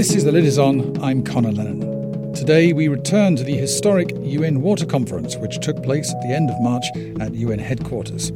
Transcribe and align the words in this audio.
This 0.00 0.14
is 0.14 0.24
The 0.24 0.32
Lid 0.32 0.46
Is 0.46 0.58
On. 0.58 0.98
I'm 1.04 1.22
Conor 1.22 1.52
Lennon. 1.52 2.32
Today 2.32 2.72
we 2.72 2.88
return 2.88 3.36
to 3.36 3.44
the 3.44 3.54
historic 3.54 4.12
UN 4.22 4.62
Water 4.62 4.86
Conference, 4.86 5.36
which 5.36 5.60
took 5.60 5.82
place 5.82 6.10
at 6.10 6.22
the 6.22 6.34
end 6.34 6.48
of 6.48 6.58
March 6.62 6.86
at 7.20 7.34
UN 7.34 7.58
headquarters. 7.58 8.32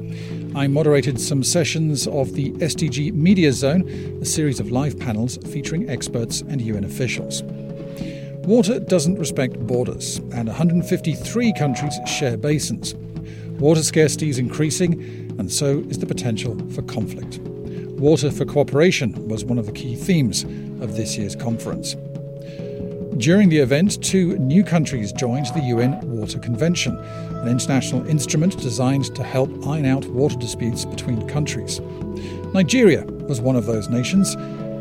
I 0.55 0.67
moderated 0.67 1.19
some 1.19 1.43
sessions 1.43 2.07
of 2.07 2.35
the 2.35 2.51
SDG 2.51 3.15
Media 3.15 3.51
Zone, 3.51 3.89
a 4.21 4.27
series 4.27 4.61
of 4.61 4.73
live 4.73 4.99
panels 4.99 5.39
featuring 5.51 5.89
experts 5.89 6.43
and 6.43 6.61
UN 6.61 6.85
officials. 6.85 7.43
Water 8.45 8.79
doesn't 8.79 9.19
respect 9.19 9.59
borders, 9.67 10.19
and 10.35 10.49
153 10.49 11.55
countries 11.55 11.99
share 12.07 12.37
basins. 12.37 12.95
Water 13.59 13.83
scarcity 13.83 14.29
is 14.29 14.39
increasing, 14.39 15.01
and 15.39 15.51
so 15.51 15.79
is 15.89 15.99
the 15.99 16.05
potential 16.05 16.59
for 16.73 16.83
conflict. 16.83 17.41
Water 18.05 18.31
for 18.31 18.45
cooperation 18.45 19.29
was 19.29 19.47
one 19.47 19.57
of 19.59 19.65
the 19.65 19.73
key 19.73 19.97
themes 19.97 20.43
of 20.83 20.95
this 20.95 21.17
year's 21.17 21.35
conference. 21.35 21.95
During 23.17 23.49
the 23.49 23.57
event, 23.57 24.05
two 24.05 24.37
new 24.37 24.63
countries 24.63 25.11
joined 25.11 25.47
the 25.55 25.63
UN 25.69 25.99
Water 26.03 26.39
Convention, 26.39 26.99
an 26.99 27.49
international 27.49 28.07
instrument 28.07 28.59
designed 28.59 29.07
to 29.15 29.23
help 29.23 29.49
iron 29.67 29.87
out 29.87 30.05
water 30.05 30.37
disputes 30.37 30.85
between 30.85 31.27
countries. 31.29 31.81
Nigeria 32.53 33.05
was 33.27 33.41
one 33.41 33.57
of 33.57 33.65
those 33.65 33.89
nations. 33.89 34.37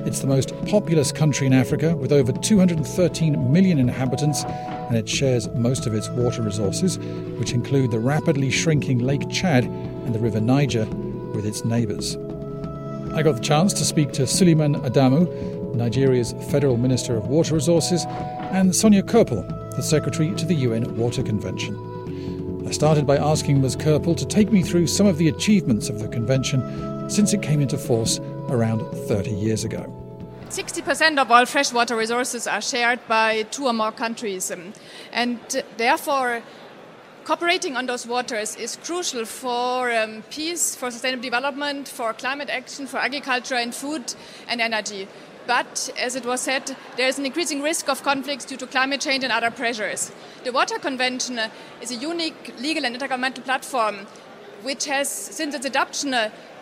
It's 0.05 0.19
the 0.19 0.27
most 0.27 0.53
populous 0.65 1.13
country 1.13 1.47
in 1.47 1.53
Africa, 1.53 1.95
with 1.95 2.11
over 2.11 2.33
213 2.33 3.53
million 3.53 3.79
inhabitants, 3.79 4.43
and 4.43 4.97
it 4.97 5.07
shares 5.07 5.47
most 5.51 5.87
of 5.87 5.93
its 5.93 6.09
water 6.09 6.41
resources, 6.41 6.99
which 7.39 7.53
include 7.53 7.91
the 7.91 7.99
rapidly 7.99 8.51
shrinking 8.51 8.99
Lake 8.99 9.29
Chad 9.29 9.63
and 9.63 10.13
the 10.13 10.19
River 10.19 10.41
Niger, 10.41 10.85
with 11.33 11.45
its 11.45 11.63
neighbours. 11.63 12.17
I 13.15 13.21
got 13.21 13.35
the 13.35 13.41
chance 13.41 13.73
to 13.73 13.85
speak 13.85 14.11
to 14.13 14.25
Suleiman 14.25 14.73
Adamu, 14.81 15.75
Nigeria's 15.75 16.33
Federal 16.49 16.77
Minister 16.77 17.15
of 17.15 17.27
Water 17.27 17.53
Resources, 17.53 18.05
and 18.07 18.71
Sonja 18.71 19.03
Köppel, 19.03 19.47
the 19.75 19.83
Secretary 19.83 20.33
to 20.33 20.45
the 20.45 20.55
UN 20.55 20.97
Water 20.97 21.21
Convention. 21.21 21.77
I 22.67 22.71
started 22.71 23.05
by 23.05 23.17
asking 23.17 23.61
Ms. 23.61 23.75
Köppel 23.75 24.17
to 24.17 24.25
take 24.25 24.51
me 24.51 24.63
through 24.63 24.87
some 24.87 25.05
of 25.05 25.19
the 25.19 25.27
achievements 25.27 25.89
of 25.89 25.99
the 25.99 26.07
convention 26.07 27.07
since 27.07 27.33
it 27.33 27.43
came 27.43 27.61
into 27.61 27.77
force 27.77 28.19
around 28.49 28.81
30 29.07 29.29
years 29.29 29.63
ago. 29.63 29.85
60% 30.49 31.19
of 31.19 31.29
all 31.29 31.45
freshwater 31.45 31.95
resources 31.95 32.47
are 32.47 32.61
shared 32.61 32.99
by 33.07 33.43
two 33.43 33.67
or 33.67 33.73
more 33.73 33.91
countries, 33.91 34.49
um, 34.49 34.73
and 35.11 35.39
therefore 35.77 36.41
cooperating 37.23 37.77
on 37.77 37.85
those 37.85 38.05
waters 38.05 38.55
is 38.55 38.75
crucial 38.83 39.25
for 39.25 39.91
um, 39.91 40.23
peace, 40.29 40.75
for 40.75 40.91
sustainable 40.91 41.23
development, 41.23 41.87
for 41.87 42.13
climate 42.13 42.49
action, 42.49 42.85
for 42.85 42.97
agriculture 42.97 43.55
and 43.55 43.73
food 43.73 44.13
and 44.47 44.59
energy. 44.59 45.07
But 45.47 45.89
as 45.97 46.15
it 46.15 46.25
was 46.25 46.41
said, 46.41 46.75
there 46.97 47.07
is 47.07 47.19
an 47.19 47.25
increasing 47.25 47.61
risk 47.61 47.89
of 47.89 48.03
conflicts 48.03 48.45
due 48.45 48.57
to 48.57 48.67
climate 48.67 49.01
change 49.01 49.23
and 49.23 49.31
other 49.31 49.51
pressures. 49.51 50.11
The 50.43 50.51
Water 50.51 50.79
Convention 50.79 51.39
is 51.81 51.91
a 51.91 51.95
unique 51.95 52.53
legal 52.59 52.85
and 52.85 52.95
intergovernmental 52.95 53.43
platform 53.43 54.07
which 54.61 54.85
has, 54.85 55.09
since 55.09 55.53
its 55.55 55.65
adoption, 55.65 56.15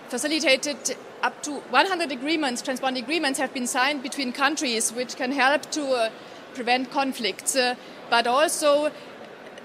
facilitated 0.09 0.98
up 1.22 1.42
to 1.44 1.52
100 1.52 2.12
agreements, 2.12 2.62
transboundary 2.62 3.03
agreements 3.03 3.38
have 3.40 3.53
been 3.53 3.68
signed 3.68 4.02
between 4.02 4.34
countries 4.34 4.92
which 4.92 5.16
can 5.16 5.31
help 5.31 5.70
to 5.72 5.86
uh, 5.94 6.09
prevent 6.56 6.90
conflicts, 6.92 7.56
uh, 7.56 7.75
but 8.09 8.25
also 8.25 8.92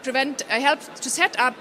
prevent, 0.06 0.42
uh, 0.42 0.60
help 0.60 0.80
to 0.94 1.10
set 1.10 1.36
up 1.40 1.54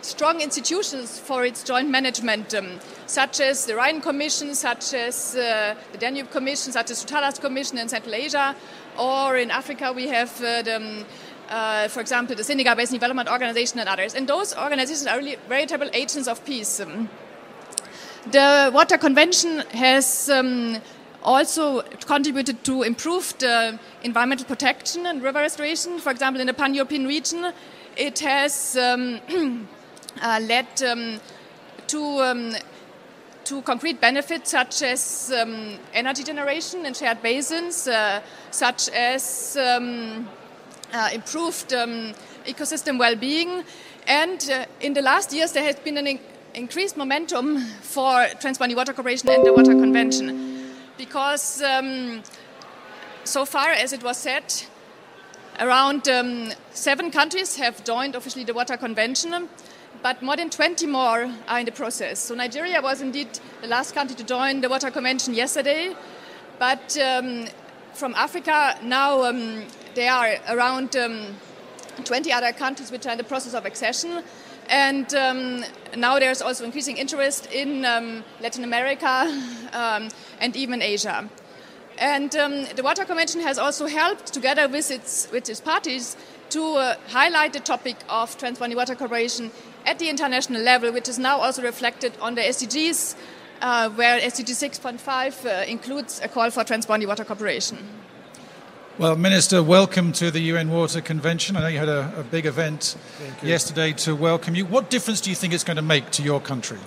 strong 0.00 0.40
institutions 0.40 1.18
for 1.18 1.44
its 1.44 1.62
joint 1.62 1.90
management, 1.90 2.54
um, 2.54 2.80
such 3.06 3.38
as 3.40 3.66
the 3.66 3.74
Rhine 3.76 4.00
Commission, 4.00 4.54
such 4.54 4.94
as 4.94 5.36
uh, 5.36 5.74
the 5.92 5.98
Danube 5.98 6.30
Commission, 6.30 6.72
such 6.72 6.90
as 6.90 7.04
the 7.04 7.08
Talas 7.12 7.38
Commission 7.38 7.76
in 7.76 7.88
Central 7.88 8.14
Asia, 8.14 8.56
or 8.98 9.36
in 9.36 9.50
Africa 9.50 9.92
we 9.92 10.08
have 10.08 10.30
uh, 10.40 10.62
the, 10.62 10.76
um, 10.76 11.04
uh, 11.50 11.86
for 11.88 12.00
example, 12.00 12.34
the 12.34 12.44
Senegal 12.44 12.74
Basin 12.74 12.94
Development 12.94 13.28
Organization 13.28 13.78
and 13.78 13.88
others. 13.88 14.14
And 14.14 14.26
those 14.26 14.56
organizations 14.56 15.06
are 15.06 15.18
really 15.18 15.36
veritable 15.48 15.90
agents 15.92 16.28
of 16.28 16.42
peace. 16.46 16.80
Um, 16.80 17.10
the 18.30 18.70
Water 18.72 18.96
Convention 18.96 19.58
has 19.72 20.30
um, 20.30 20.80
also 21.22 21.82
contributed 22.06 22.64
to 22.64 22.82
improved 22.84 23.44
uh, 23.44 23.76
environmental 24.02 24.46
protection 24.46 25.06
and 25.06 25.22
river 25.22 25.40
restoration. 25.40 25.98
For 25.98 26.10
example, 26.10 26.40
in 26.40 26.46
the 26.46 26.54
pan 26.54 26.74
European 26.74 27.06
region, 27.06 27.52
it 27.96 28.18
has 28.20 28.76
um, 28.76 29.20
uh, 30.22 30.40
led 30.42 30.82
um, 30.82 31.20
to, 31.86 32.02
um, 32.20 32.54
to 33.44 33.62
concrete 33.62 34.00
benefits 34.00 34.50
such 34.50 34.82
as 34.82 35.32
um, 35.36 35.78
energy 35.92 36.22
generation 36.22 36.86
in 36.86 36.94
shared 36.94 37.22
basins, 37.22 37.88
uh, 37.88 38.20
such 38.50 38.88
as 38.90 39.56
um, 39.56 40.28
uh, 40.92 41.10
improved 41.12 41.70
ecosystem 42.46 42.98
well 42.98 43.16
being. 43.16 43.64
And 44.06 44.48
uh, 44.50 44.66
in 44.80 44.94
the 44.94 45.02
last 45.02 45.32
years, 45.32 45.52
there 45.52 45.64
has 45.64 45.76
been 45.76 45.98
an 45.98 46.06
in 46.06 46.20
increased 46.54 46.98
momentum 46.98 47.58
for 47.80 48.26
transboundary 48.36 48.76
water 48.76 48.92
cooperation 48.92 49.26
and 49.30 49.42
the 49.42 49.54
Water 49.54 49.72
Convention 49.72 50.70
because 50.98 51.62
so 53.24 53.44
far, 53.44 53.70
as 53.70 53.94
it 53.94 54.02
was 54.02 54.18
said, 54.18 54.52
Around 55.62 56.08
um, 56.08 56.50
seven 56.72 57.12
countries 57.12 57.54
have 57.54 57.84
joined 57.84 58.16
officially 58.16 58.42
the 58.42 58.52
Water 58.52 58.76
Convention, 58.76 59.48
but 60.02 60.20
more 60.20 60.34
than 60.34 60.50
20 60.50 60.88
more 60.88 61.30
are 61.46 61.60
in 61.60 61.66
the 61.66 61.70
process. 61.70 62.18
So 62.18 62.34
Nigeria 62.34 62.82
was 62.82 63.00
indeed 63.00 63.28
the 63.60 63.68
last 63.68 63.94
country 63.94 64.16
to 64.16 64.24
join 64.24 64.60
the 64.60 64.68
Water 64.68 64.90
Convention 64.90 65.34
yesterday, 65.34 65.94
but 66.58 66.98
um, 66.98 67.46
from 67.94 68.12
Africa 68.16 68.76
now 68.82 69.22
um, 69.22 69.64
there 69.94 70.12
are 70.12 70.34
around 70.48 70.96
um, 70.96 71.36
20 72.02 72.32
other 72.32 72.52
countries 72.52 72.90
which 72.90 73.06
are 73.06 73.12
in 73.12 73.18
the 73.18 73.22
process 73.22 73.54
of 73.54 73.64
accession. 73.64 74.24
And 74.68 75.14
um, 75.14 75.64
now 75.96 76.18
there's 76.18 76.42
also 76.42 76.64
increasing 76.64 76.96
interest 76.96 77.46
in 77.52 77.84
um, 77.84 78.24
Latin 78.40 78.64
America 78.64 79.06
and 80.40 80.56
even 80.56 80.82
Asia. 80.82 81.30
And 82.02 82.34
um, 82.34 82.64
the 82.74 82.82
Water 82.82 83.04
Convention 83.04 83.40
has 83.42 83.58
also 83.58 83.86
helped, 83.86 84.32
together 84.32 84.66
with 84.66 84.90
its, 84.90 85.30
with 85.30 85.48
its 85.48 85.60
parties, 85.60 86.16
to 86.50 86.60
uh, 86.74 86.96
highlight 87.06 87.52
the 87.52 87.60
topic 87.60 87.94
of 88.08 88.36
transboundary 88.38 88.74
water 88.74 88.96
cooperation 88.96 89.52
at 89.86 90.00
the 90.00 90.08
international 90.08 90.62
level, 90.62 90.92
which 90.92 91.08
is 91.08 91.16
now 91.16 91.38
also 91.38 91.62
reflected 91.62 92.12
on 92.20 92.34
the 92.34 92.40
SDGs, 92.40 93.14
uh, 93.60 93.88
where 93.90 94.18
SDG 94.18 94.50
6.5 94.50 95.46
uh, 95.46 95.64
includes 95.70 96.20
a 96.24 96.26
call 96.26 96.50
for 96.50 96.64
transboundary 96.64 97.06
water 97.06 97.24
cooperation. 97.24 97.78
Well, 98.98 99.14
Minister, 99.14 99.62
welcome 99.62 100.10
to 100.14 100.32
the 100.32 100.40
UN 100.40 100.70
Water 100.70 101.00
Convention. 101.00 101.56
I 101.56 101.60
know 101.60 101.68
you 101.68 101.78
had 101.78 101.88
a, 101.88 102.12
a 102.18 102.24
big 102.24 102.46
event 102.46 102.96
yesterday 103.44 103.92
to 103.92 104.16
welcome 104.16 104.56
you. 104.56 104.66
What 104.66 104.90
difference 104.90 105.20
do 105.20 105.30
you 105.30 105.36
think 105.36 105.54
it's 105.54 105.62
going 105.62 105.76
to 105.76 105.82
make 105.82 106.10
to 106.10 106.24
your 106.24 106.40
country? 106.40 106.80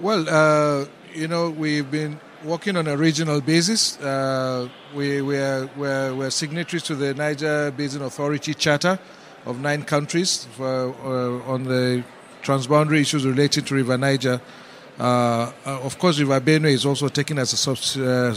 Well, 0.00 0.26
uh, 0.28 0.86
you 1.14 1.28
know, 1.28 1.50
we've 1.50 1.88
been 1.88 2.18
working 2.44 2.76
on 2.76 2.86
a 2.86 2.96
regional 2.96 3.40
basis. 3.40 3.98
Uh, 4.00 4.68
we, 4.94 5.22
we 5.22 5.36
are, 5.38 5.68
we're, 5.76 6.14
we're, 6.14 6.30
signatories 6.30 6.82
to 6.82 6.94
the 6.94 7.14
Niger 7.14 7.70
Basin 7.70 8.02
Authority 8.02 8.52
Charter 8.54 8.98
of 9.46 9.60
nine 9.60 9.82
countries 9.82 10.46
for, 10.56 10.94
uh, 11.04 11.50
on 11.50 11.64
the 11.64 12.04
transboundary 12.42 13.00
issues 13.00 13.24
related 13.24 13.66
to 13.66 13.74
River 13.74 13.96
Niger. 13.96 14.40
Uh, 14.98 15.02
uh 15.66 15.80
of 15.82 15.98
course, 15.98 16.20
River 16.20 16.40
Benue 16.40 16.70
is 16.70 16.84
also 16.86 17.08
taken 17.08 17.38
as 17.38 17.52
a 17.52 17.56
subs, 17.56 17.96
uh, 17.96 18.36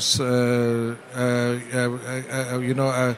uh, 1.16 2.60
you 2.60 2.74
know, 2.74 3.16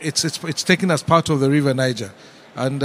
it's, 0.00 0.24
it's, 0.24 0.44
it's 0.44 0.62
taken 0.62 0.90
as 0.90 1.02
part 1.02 1.28
of 1.28 1.40
the 1.40 1.50
River 1.50 1.74
Niger. 1.74 2.12
And 2.54 2.80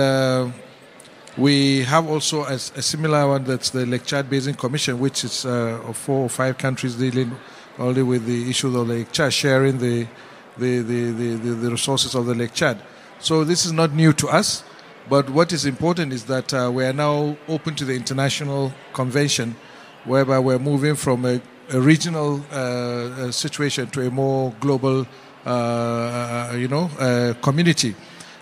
we 1.38 1.84
have 1.84 2.10
also 2.10 2.44
a, 2.44 2.54
a, 2.54 2.82
similar 2.82 3.28
one 3.28 3.44
that's 3.44 3.70
the 3.70 3.86
Lake 3.86 4.04
Chad 4.06 4.30
Basin 4.30 4.54
Commission, 4.54 5.00
which 5.00 5.24
is 5.24 5.46
uh, 5.46 5.80
four 5.94 6.24
or 6.24 6.30
five 6.30 6.58
countries 6.58 6.96
dealing 6.96 7.32
only 7.80 8.04
with 8.04 8.26
the 8.26 8.50
issue 8.50 8.68
of 8.78 8.88
Lake 8.88 9.12
Chad, 9.12 9.34
sharing 9.34 9.78
the 9.78 10.08
the, 10.58 10.80
the, 10.82 11.12
the, 11.12 11.36
the, 11.54 11.72
resources 11.72 12.14
of 12.14 12.26
the 12.26 12.36
Lake 12.36 12.54
Chad. 12.54 12.78
So 13.20 13.44
this 13.46 13.66
is 13.66 13.72
not 13.72 13.94
new 13.94 14.12
to 14.14 14.28
us, 14.28 14.64
but 15.10 15.30
what 15.30 15.54
is 15.54 15.66
important 15.66 16.12
is 16.12 16.26
that 16.26 16.54
uh, 16.54 16.70
we 16.72 16.84
are 16.84 16.94
now 16.94 17.38
open 17.48 17.76
to 17.76 17.86
the 17.86 17.94
international 17.96 18.74
convention, 18.94 19.56
whereby 20.04 20.40
we're 20.40 20.60
moving 20.60 20.96
from 20.96 21.26
a, 21.26 21.42
a 21.72 21.80
regional 21.80 22.44
uh, 22.52 23.32
situation 23.32 23.88
to 23.92 24.08
a 24.08 24.12
more 24.12 24.54
global, 24.60 25.08
uh, 25.46 25.50
uh 25.50 26.56
you 26.58 26.68
know, 26.68 26.90
uh, 27.00 27.34
community, 27.42 27.96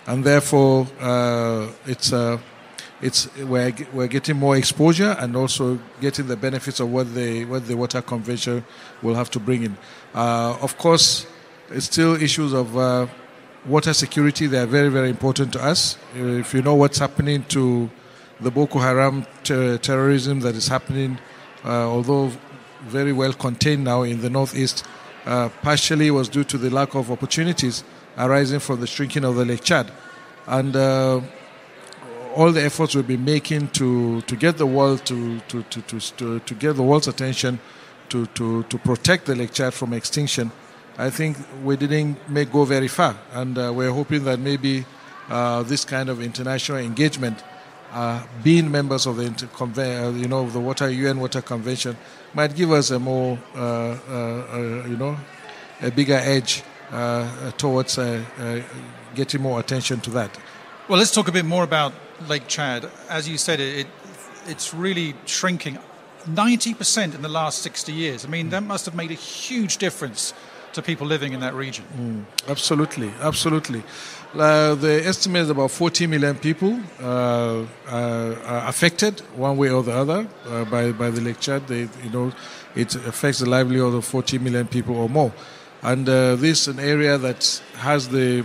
and 0.06 0.24
therefore 0.24 0.88
uh, 1.00 1.68
it's 1.86 2.12
it's 3.02 3.34
we're, 3.36 3.74
we're 3.92 4.06
getting 4.06 4.36
more 4.36 4.56
exposure 4.56 5.16
and 5.18 5.36
also 5.36 5.78
getting 6.00 6.26
the 6.26 6.36
benefits 6.36 6.80
of 6.80 6.92
what 6.92 7.14
the 7.14 7.44
what 7.46 7.66
the 7.66 7.76
water 7.76 8.02
convention 8.02 8.64
will 9.02 9.14
have 9.14 9.30
to 9.30 9.40
bring 9.40 9.62
in. 9.62 9.76
Uh, 10.14 10.56
of 10.60 10.76
course, 10.76 11.26
it's 11.70 11.86
still 11.86 12.20
issues 12.20 12.52
of 12.52 12.76
uh, 12.76 13.06
water 13.66 13.92
security. 13.92 14.46
They 14.46 14.58
are 14.58 14.66
very 14.66 14.88
very 14.88 15.08
important 15.08 15.52
to 15.54 15.64
us. 15.64 15.96
If 16.14 16.52
you 16.54 16.62
know 16.62 16.74
what's 16.74 16.98
happening 16.98 17.44
to 17.48 17.90
the 18.40 18.50
Boko 18.50 18.78
Haram 18.78 19.26
ter- 19.44 19.78
terrorism 19.78 20.40
that 20.40 20.54
is 20.54 20.68
happening, 20.68 21.18
uh, 21.64 21.88
although 21.88 22.32
very 22.82 23.12
well 23.12 23.32
contained 23.32 23.84
now 23.84 24.02
in 24.02 24.20
the 24.20 24.30
northeast, 24.30 24.84
uh, 25.26 25.48
partially 25.62 26.10
was 26.10 26.28
due 26.28 26.44
to 26.44 26.58
the 26.58 26.70
lack 26.70 26.94
of 26.94 27.10
opportunities 27.10 27.84
arising 28.16 28.60
from 28.60 28.80
the 28.80 28.86
shrinking 28.86 29.24
of 29.24 29.36
the 29.36 29.44
Lake 29.44 29.62
Chad. 29.62 29.90
And 30.46 30.74
uh, 30.74 31.20
all 32.34 32.52
the 32.52 32.62
efforts 32.62 32.94
we've 32.94 33.06
been 33.06 33.24
making 33.24 33.68
to, 33.68 34.20
to 34.22 34.36
get 34.36 34.56
the 34.58 34.66
world 34.66 35.04
to, 35.06 35.40
to, 35.48 35.62
to, 35.64 35.82
to, 35.82 36.38
to, 36.40 36.54
get 36.54 36.76
the 36.76 36.82
world's 36.82 37.08
attention 37.08 37.58
to, 38.08 38.26
to, 38.26 38.62
to 38.64 38.78
protect 38.78 39.26
the 39.26 39.34
Lake 39.34 39.52
Chad 39.52 39.74
from 39.74 39.92
extinction, 39.92 40.50
I 40.98 41.10
think 41.10 41.36
we 41.64 41.76
didn't 41.76 42.28
make 42.28 42.52
go 42.52 42.64
very 42.64 42.88
far. 42.88 43.16
And 43.32 43.56
uh, 43.56 43.72
we're 43.74 43.90
hoping 43.90 44.24
that 44.24 44.38
maybe 44.38 44.84
uh, 45.30 45.62
this 45.62 45.84
kind 45.84 46.08
of 46.08 46.20
international 46.20 46.78
engagement, 46.78 47.42
uh, 47.92 48.24
being 48.42 48.70
members 48.70 49.06
of 49.06 49.16
the 49.16 49.26
uh, 49.26 50.10
you 50.10 50.28
know 50.28 50.48
the 50.48 50.60
Water 50.60 50.90
UN 50.90 51.20
Water 51.20 51.40
Convention, 51.40 51.96
might 52.34 52.54
give 52.54 52.70
us 52.72 52.90
a 52.90 52.98
more 52.98 53.38
uh, 53.54 53.60
uh, 53.60 54.84
you 54.86 54.96
know 54.96 55.16
a 55.80 55.90
bigger 55.90 56.20
edge 56.20 56.62
towards 57.56 57.98
getting 59.14 59.40
more 59.40 59.60
attention 59.60 60.00
to 60.00 60.10
that. 60.10 60.36
Well, 60.90 60.98
let's 60.98 61.12
talk 61.12 61.28
a 61.28 61.32
bit 61.32 61.44
more 61.44 61.62
about 61.62 61.92
Lake 62.26 62.48
Chad. 62.48 62.90
As 63.08 63.28
you 63.28 63.38
said, 63.38 63.60
it, 63.60 63.86
it's 64.48 64.74
really 64.74 65.14
shrinking. 65.24 65.78
90% 66.24 67.14
in 67.14 67.22
the 67.22 67.28
last 67.28 67.62
60 67.62 67.92
years. 67.92 68.24
I 68.24 68.28
mean, 68.28 68.48
that 68.48 68.64
must 68.64 68.86
have 68.86 68.96
made 68.96 69.12
a 69.12 69.14
huge 69.14 69.76
difference 69.76 70.34
to 70.72 70.82
people 70.82 71.06
living 71.06 71.32
in 71.32 71.38
that 71.42 71.54
region. 71.54 71.84
Mm, 71.96 72.24
absolutely, 72.50 73.12
absolutely. 73.20 73.84
Uh, 74.34 74.74
the 74.74 75.06
estimate 75.06 75.42
is 75.42 75.50
about 75.50 75.70
40 75.70 76.08
million 76.08 76.36
people 76.36 76.80
uh, 77.00 77.04
uh, 77.86 78.34
are 78.44 78.68
affected 78.68 79.20
one 79.36 79.56
way 79.56 79.70
or 79.70 79.84
the 79.84 79.92
other 79.92 80.26
uh, 80.46 80.64
by, 80.64 80.90
by 80.90 81.08
the 81.08 81.20
Lake 81.20 81.38
Chad. 81.38 81.68
They, 81.68 81.82
you 82.02 82.10
know, 82.12 82.32
it 82.74 82.96
affects 82.96 83.38
the 83.38 83.48
livelihood 83.48 83.94
of 83.94 84.04
40 84.04 84.40
million 84.40 84.66
people 84.66 84.96
or 84.96 85.08
more. 85.08 85.32
And 85.82 86.08
uh, 86.08 86.34
this 86.34 86.62
is 86.62 86.68
an 86.76 86.80
area 86.80 87.16
that 87.16 87.62
has 87.76 88.08
the, 88.08 88.44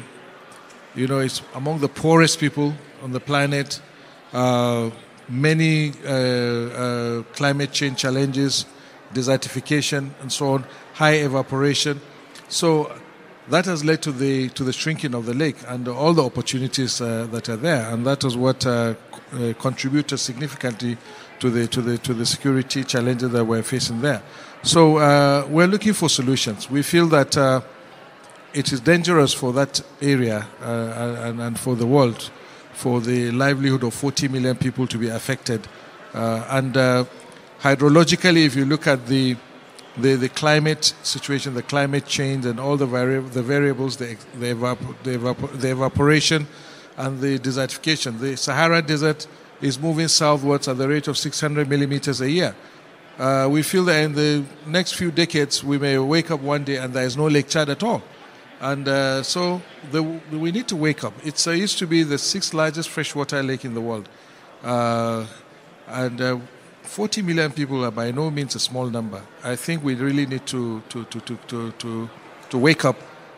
you 0.96 1.08
know, 1.08 1.20
it's 1.20 1.42
among 1.54 1.80
the 1.80 1.90
poorest 1.90 2.40
people 2.40 2.74
on 3.04 3.12
the 3.12 3.20
planet. 3.20 3.82
Uh, 4.34 4.90
many 5.28 5.92
climate 7.34 7.72
change 7.72 7.98
challenges, 7.98 8.66
desertification, 9.14 10.12
and 10.22 10.32
so 10.32 10.54
on, 10.54 10.66
high 10.94 11.14
evaporation. 11.14 12.00
So 12.48 12.92
that 13.50 13.66
has 13.66 13.84
led 13.86 14.02
to 14.04 14.12
the 14.12 14.50
to 14.50 14.64
the 14.64 14.74
shrinking 14.74 15.14
of 15.14 15.26
the 15.26 15.34
lake 15.34 15.58
and 15.68 15.88
all 15.88 16.14
the 16.14 16.24
opportunities 16.24 17.02
uh, 17.02 17.28
that 17.32 17.50
are 17.50 17.58
there, 17.58 17.88
and 17.92 18.06
that 18.06 18.24
is 18.24 18.36
what 18.36 18.66
uh, 18.66 18.96
uh, 19.34 19.54
contributed 19.60 20.20
significantly 20.20 20.98
to 21.40 21.50
the 21.50 21.68
to 21.68 21.82
the 21.82 21.98
to 22.00 22.14
the 22.14 22.26
security 22.26 22.84
challenges 22.84 23.32
that 23.32 23.46
we're 23.46 23.64
facing 23.64 24.02
there. 24.02 24.22
So 24.64 24.98
uh, 24.98 25.46
we're 25.50 25.68
looking 25.68 25.94
for 25.94 26.10
solutions. 26.10 26.70
We 26.70 26.82
feel 26.82 27.08
that 27.08 27.38
uh, 27.38 27.62
it 28.56 28.72
is 28.72 28.80
dangerous 28.80 29.34
for 29.34 29.54
that 29.54 29.82
area 30.02 30.48
uh, 30.62 31.26
and, 31.26 31.42
and, 31.42 31.60
for 31.60 31.76
the 31.76 31.86
world, 31.86 32.32
for 32.74 33.02
the 33.02 33.32
livelihood 33.32 33.84
of 33.84 33.94
40 33.94 34.30
million 34.30 34.56
people 34.56 34.88
to 34.88 34.98
be 34.98 35.10
affected, 35.10 35.68
and 36.14 36.74
hydrologically, 37.62 38.46
if 38.46 38.56
you 38.56 38.66
look 38.66 38.88
at 38.88 39.08
the 39.08 39.36
the, 39.98 40.16
the 40.16 40.30
climate 40.30 40.94
situation, 41.04 41.54
the 41.54 41.64
climate 41.64 42.06
change, 42.06 42.46
and 42.46 42.60
all 42.60 42.78
the, 42.78 42.86
vari- 42.86 43.22
the 43.22 43.42
variables, 43.42 43.98
the, 43.98 44.18
the, 44.40 44.54
evap- 44.54 45.04
the, 45.04 45.18
evap- 45.18 45.60
the 45.60 45.72
evaporation 45.72 46.48
and 46.98 47.20
the 47.20 47.40
desertification. 47.40 48.20
The 48.20 48.36
Sahara 48.36 48.82
Desert 48.82 49.28
is 49.62 49.80
moving 49.80 50.08
southwards 50.08 50.68
at 50.68 50.78
the 50.78 50.88
rate 50.88 51.08
of 51.08 51.18
600 51.18 51.70
millimeters 51.70 52.22
a 52.22 52.30
year. 52.30 52.56
Uh, 53.18 53.48
we 53.50 53.64
feel 53.64 53.86
that 53.86 54.04
in 54.04 54.14
the 54.14 54.44
next 54.66 54.94
few 54.94 55.12
decades, 55.12 55.64
we 55.64 55.78
may 55.78 55.98
wake 55.98 56.30
up 56.32 56.42
one 56.42 56.64
day 56.66 56.76
and 56.78 56.94
there 56.94 57.06
is 57.06 57.16
no 57.16 57.28
Lake 57.28 57.48
Chad 57.48 57.70
at 57.70 57.82
all. 57.82 58.04
And 58.66 58.88
uh, 58.88 59.22
so 59.22 59.62
the, 59.92 60.02
we 60.02 60.52
need 60.52 60.68
to 60.70 60.76
wake 60.76 61.04
up. 61.04 61.14
It 61.24 61.48
uh, 61.48 61.52
used 61.52 61.78
to 61.78 61.86
be 61.86 62.02
the 62.02 62.18
sixth 62.18 62.52
largest 62.52 62.90
freshwater 62.90 63.44
lake 63.44 63.64
in 63.64 63.76
the 63.76 63.82
world. 63.82 64.10
Uh, 64.64 65.28
and 65.88 66.20
uh, 66.20 66.40
40 66.82 67.22
million 67.22 67.52
people 67.52 67.86
are 67.86 67.92
by 67.92 68.10
no 68.10 68.32
means 68.32 68.56
a 68.56 68.60
small 68.60 68.90
number. 68.90 69.22
I 69.44 69.56
think 69.56 69.84
we 69.84 69.94
really 69.94 70.26
need 70.26 70.48
to, 70.48 70.82
to, 70.90 71.04
to, 71.04 71.20
to, 71.20 71.72
to, 71.74 72.10
to, 72.50 72.58
wake 72.58 72.86
up 72.86 72.98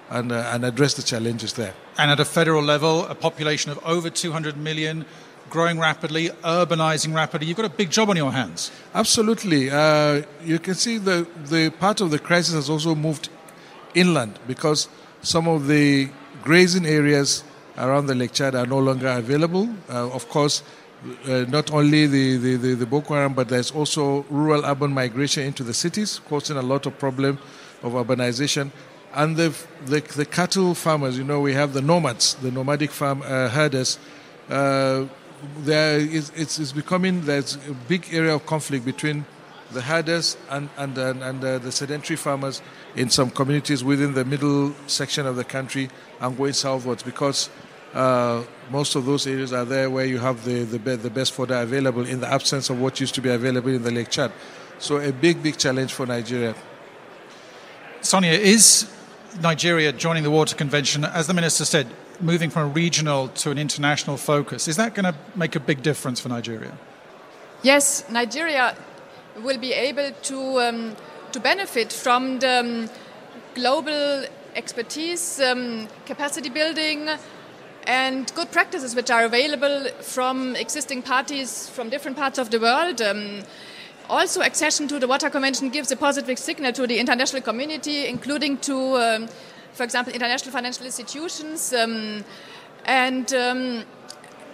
and, 0.09 0.31
uh, 0.31 0.50
and 0.53 0.63
address 0.63 0.94
the 0.94 1.03
challenges 1.03 1.51
there. 1.53 1.74
And 1.97 2.09
at 2.09 2.21
a 2.21 2.25
federal 2.25 2.63
level, 2.63 3.03
a 3.07 3.15
population 3.15 3.69
of 3.69 3.85
over 3.85 4.09
200 4.09 4.56
million, 4.56 5.06
growing 5.50 5.77
rapidly, 5.77 6.29
urbanizing 6.45 7.13
rapidly. 7.13 7.47
You've 7.47 7.57
got 7.57 7.65
a 7.65 7.77
big 7.83 7.89
job 7.91 8.09
on 8.09 8.15
your 8.15 8.31
hands. 8.31 8.71
Absolutely. 8.95 9.71
Uh, 9.71 10.21
you 10.41 10.57
can 10.57 10.75
see 10.75 10.97
the, 10.97 11.27
the 11.50 11.69
part 11.69 12.00
of 12.00 12.12
the 12.12 12.19
crisis 12.19 12.53
has 12.53 12.69
also 12.69 12.95
moved 12.95 13.27
inland 13.94 14.39
because 14.47 14.88
some 15.22 15.48
of 15.48 15.68
the 15.68 16.10
grazing 16.44 16.86
areas 16.86 17.44
around 17.78 18.08
the 18.08 18.16
Lake 18.16 18.34
Chad 18.34 18.56
are 18.56 18.66
no 18.66 18.80
longer 18.80 19.08
available. 19.08 19.69
Uh, 19.90 20.10
of 20.12 20.28
course, 20.30 20.64
uh, 21.28 21.46
not 21.48 21.72
only 21.72 22.08
the, 22.08 22.38
the, 22.38 22.56
the, 22.56 22.74
the, 22.74 22.86
Boko 22.86 23.14
Haram, 23.14 23.34
but 23.34 23.50
there's 23.50 23.72
also 23.72 24.24
rural 24.30 24.66
urban 24.66 24.92
migration 24.92 25.44
into 25.44 25.64
the 25.64 25.74
cities, 25.74 26.19
causing 26.28 26.58
a 26.58 26.62
lot 26.62 26.86
of 26.86 26.98
problem 26.98 27.38
of 27.84 27.94
urbanization. 27.94 28.72
And 29.14 29.38
the, 29.38 29.56
the, 29.86 30.02
the 30.02 30.25
cattle 30.25 30.74
farmers, 30.74 31.18
you 31.18 31.24
know, 31.24 31.40
we 31.40 31.54
have 31.54 31.74
the 31.74 31.81
nomads, 31.81 32.36
the 32.36 32.52
nomadic 32.52 32.92
farm 32.92 33.22
uh, 33.22 33.50
herders. 33.50 34.00
Uh, 34.50 35.06
there 35.60 36.00
is, 36.00 36.31
it's, 36.36 36.58
it's 36.58 36.72
becoming, 36.72 37.22
there's 37.25 37.56
a 37.56 37.74
big 37.88 38.08
area 38.12 38.34
of 38.34 38.46
conflict 38.46 38.84
between 38.86 39.25
the 39.72 39.81
herders 39.81 40.38
and, 40.50 40.69
and, 40.78 40.98
and, 40.98 41.22
and 41.22 41.44
uh, 41.44 41.58
the 41.60 41.72
sedentary 41.72 42.16
farmers 42.16 42.62
in 42.96 43.10
some 43.10 43.30
communities 43.30 43.84
within 43.84 44.14
the 44.14 44.24
middle 44.25 44.74
section 44.88 45.25
of 45.25 45.36
the 45.36 45.44
country 45.44 45.90
and 46.22 46.38
going 46.38 46.54
southwards 46.54 47.04
because 47.04 47.50
uh, 47.94 48.44
most 48.69 48.96
of 48.96 49.06
those 49.06 49.28
areas 49.28 49.54
are 49.54 49.66
there 49.66 49.90
where 49.90 50.06
you 50.06 50.19
have 50.19 50.44
the, 50.46 50.64
the, 50.64 50.80
be- 50.80 50.96
the 50.96 51.10
best 51.10 51.34
fodder 51.34 51.56
available 51.56 52.06
in 52.06 52.19
the 52.19 52.28
absence 52.28 52.69
of 52.69 52.80
what 52.80 53.00
used 53.00 53.16
to 53.16 53.22
be 53.22 53.30
available 53.30 53.69
in 53.69 53.84
the 53.84 53.92
Lake 53.92 54.10
Chad. 54.10 54.31
So, 54.80 54.98
a 54.98 55.12
big, 55.12 55.42
big 55.42 55.58
challenge 55.58 55.92
for 55.92 56.06
Nigeria. 56.06 56.54
Sonja, 58.02 58.38
is 58.38 58.92
Nigeria 59.42 59.92
joining 59.92 60.24
the 60.24 60.30
Water 60.31 60.56
Convention, 60.56 61.04
as 61.04 61.28
the 61.28 61.34
Minister 61.34 61.66
said, 61.66 61.88
moving 62.22 62.50
from 62.50 62.70
a 62.70 62.72
regional 62.72 63.30
to 63.30 63.52
an 63.52 63.58
international 63.58 64.18
focus? 64.18 64.68
Is 64.68 64.78
that 64.78 64.94
going 64.94 65.12
to 65.12 65.16
make 65.36 65.56
a 65.56 65.60
big 65.60 65.81
difference 65.81 66.20
for 66.20 66.30
Nigeria? 66.30 66.78
Yes, 67.63 68.08
Nigeria 68.10 68.75
will 69.44 69.58
be 69.58 69.74
able 69.74 70.12
to, 70.24 70.60
um, 70.60 70.96
to 71.32 71.39
benefit 71.39 71.91
from 71.94 72.39
the 72.39 72.60
um, 72.60 72.89
global 73.56 74.25
expertise, 74.56 75.39
um, 75.39 75.88
capacity 76.06 76.50
building, 76.50 77.10
and 77.86 78.34
good 78.36 78.51
practices 78.51 78.96
which 78.96 79.10
are 79.10 79.24
available 79.24 79.88
from 80.01 80.56
existing 80.56 81.01
parties 81.01 81.70
from 81.70 81.89
different 81.89 82.17
parts 82.17 82.38
of 82.38 82.50
the 82.51 82.60
world. 82.60 83.01
Um, 83.01 83.44
also, 84.10 84.41
accession 84.41 84.88
to 84.88 85.00
the 85.00 85.08
Water 85.08 85.29
Convention 85.29 85.70
gives 85.70 85.91
a 85.91 85.96
positive 85.96 86.39
signal 86.39 86.72
to 86.74 86.88
the 86.88 86.98
international 87.00 87.41
community, 87.41 88.08
including 88.08 88.58
to, 88.60 88.98
um, 88.98 89.27
for 89.74 89.84
example, 89.84 90.13
international 90.13 90.51
financial 90.51 90.86
institutions. 90.86 91.74
Um, 91.74 92.24
and 92.86 93.34
um, 93.34 93.84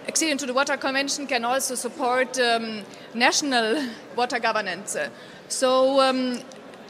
acceding 0.06 0.38
to 0.38 0.46
the 0.46 0.54
Water 0.54 0.76
Convention 0.76 1.26
can 1.26 1.44
also 1.44 1.74
support 1.74 2.38
um, 2.38 2.82
national 3.14 3.84
water 4.16 4.38
governance. 4.38 4.96
So 5.48 6.00
um, 6.00 6.40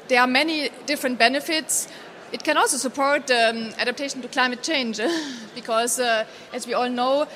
there 0.08 0.20
are 0.20 0.26
many 0.26 0.70
different 0.86 1.18
benefits. 1.18 1.88
It 2.32 2.42
can 2.42 2.56
also 2.56 2.76
support 2.76 3.30
um, 3.30 3.72
adaptation 3.78 4.20
to 4.22 4.28
climate 4.28 4.62
change 4.62 5.00
because, 5.54 6.00
uh, 6.00 6.24
as 6.52 6.66
we 6.66 6.74
all 6.74 6.88
know, 6.88 7.26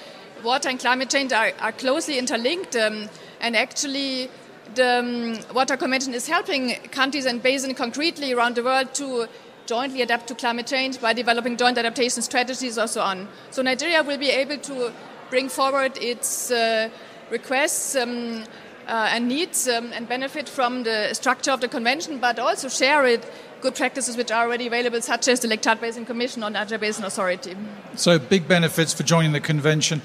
water 0.43 0.69
and 0.69 0.79
climate 0.79 1.11
change 1.11 1.33
are, 1.33 1.53
are 1.61 1.73
closely 1.73 2.19
interlinked. 2.19 2.77
Um, 2.77 3.09
and 3.41 3.57
actually, 3.57 4.31
the 4.75 4.99
um, 4.99 5.55
Water 5.55 5.77
Convention 5.77 6.15
is 6.15 6.27
helping 6.27 6.75
countries 6.91 7.27
and 7.27 7.43
basins 7.43 7.77
concretely 7.77 8.33
around 8.33 8.57
the 8.57 8.63
world 8.63 8.93
to 8.95 9.29
jointly 9.67 10.03
adapt 10.03 10.27
to 10.27 10.35
climate 10.35 10.67
change 10.67 11.01
by 11.01 11.13
developing 11.13 11.57
joint 11.57 11.77
adaptation 11.79 12.23
strategies 12.23 12.79
or 12.79 12.87
so 12.87 13.03
on. 13.03 13.29
So 13.51 13.63
Nigeria 13.63 14.03
will 14.03 14.19
be 14.19 14.31
able 14.31 14.57
to 14.59 14.93
bring 15.31 15.49
forward 15.49 15.97
its 15.99 16.51
uh, 16.51 16.89
requests 17.31 17.95
um, 17.97 18.45
uh, 18.87 19.11
and 19.13 19.29
needs 19.29 19.69
um, 19.69 19.93
and 19.93 20.09
benefit 20.09 20.49
from 20.49 20.83
the 20.85 21.13
structure 21.13 21.51
of 21.51 21.61
the 21.61 21.69
convention, 21.69 22.19
but 22.19 22.39
also 22.39 22.69
share 22.69 23.07
it 23.07 23.31
good 23.61 23.75
practices 23.75 24.17
which 24.17 24.31
are 24.31 24.47
already 24.47 24.67
available, 24.67 25.01
such 25.01 25.29
as 25.29 25.41
the 25.41 25.57
Chad 25.57 25.81
Basin 25.81 26.07
Commission 26.07 26.43
or 26.43 26.51
Niger 26.51 26.79
Basin 26.79 27.05
Authority. 27.05 27.57
So, 27.97 28.19
big 28.19 28.47
benefits 28.49 28.95
for 28.95 29.03
joining 29.03 29.33
the 29.33 29.41
convention. 29.41 30.01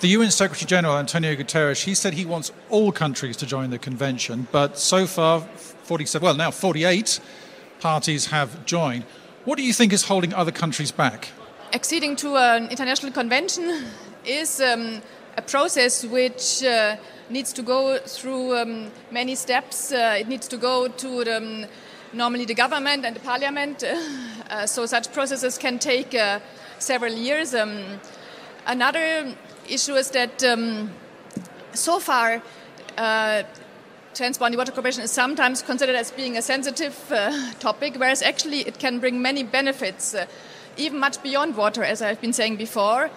The 0.00 0.08
UN 0.08 0.30
Secretary 0.30 0.66
General, 0.66 0.98
Antonio 0.98 1.34
Guterres, 1.34 1.84
he 1.84 1.94
said 1.94 2.14
he 2.14 2.24
wants 2.24 2.52
all 2.68 2.92
countries 2.92 3.36
to 3.38 3.46
join 3.46 3.70
the 3.70 3.78
convention, 3.78 4.46
but 4.52 4.78
so 4.78 5.06
far, 5.06 5.40
47, 5.40 6.24
well, 6.24 6.34
now 6.36 6.52
48 6.52 7.18
parties 7.80 8.26
have 8.26 8.64
joined. 8.64 9.04
What 9.44 9.56
do 9.56 9.64
you 9.64 9.72
think 9.72 9.92
is 9.92 10.04
holding 10.04 10.32
other 10.34 10.52
countries 10.52 10.92
back? 10.92 11.30
Acceding 11.70 12.16
to 12.16 12.36
an 12.36 12.68
international 12.68 13.12
convention 13.12 13.84
is 14.24 14.58
um, 14.58 15.02
a 15.36 15.42
process 15.42 16.02
which 16.02 16.64
uh, 16.64 16.96
needs 17.28 17.52
to 17.52 17.62
go 17.62 17.98
through 17.98 18.56
um, 18.56 18.90
many 19.10 19.34
steps. 19.34 19.92
Uh, 19.92 20.16
it 20.18 20.28
needs 20.28 20.48
to 20.48 20.56
go 20.56 20.88
to 20.88 21.24
the 21.24 21.36
um, 21.36 21.66
normally 22.14 22.46
the 22.46 22.54
government 22.54 23.04
and 23.04 23.14
the 23.14 23.20
parliament. 23.20 23.84
Uh, 24.48 24.64
so 24.64 24.86
such 24.86 25.12
processes 25.12 25.58
can 25.58 25.78
take 25.78 26.14
uh, 26.14 26.40
several 26.78 27.12
years. 27.12 27.54
Um, 27.54 28.00
another 28.66 29.36
issue 29.68 29.94
is 29.94 30.10
that 30.12 30.42
um, 30.42 30.90
so 31.74 32.00
far, 32.00 32.42
uh, 32.96 33.42
transboundary 34.14 34.56
water 34.56 34.72
cooperation 34.72 35.02
is 35.02 35.10
sometimes 35.10 35.60
considered 35.60 35.96
as 35.96 36.10
being 36.12 36.38
a 36.38 36.40
sensitive 36.40 36.96
uh, 37.12 37.52
topic, 37.60 37.96
whereas 37.96 38.22
actually 38.22 38.60
it 38.60 38.78
can 38.78 39.00
bring 39.00 39.20
many 39.20 39.42
benefits, 39.42 40.16
even 40.78 40.98
much 40.98 41.22
beyond 41.22 41.56
water, 41.56 41.84
as 41.84 42.00
I've 42.02 42.20
been 42.20 42.32
saying 42.32 42.56
before. 42.56 43.10